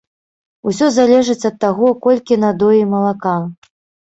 [0.69, 3.37] Усё залежыць ад таго, колькі надоі малака.